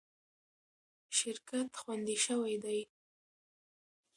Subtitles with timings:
[1.17, 2.79] شرکت خوندي شوی دی.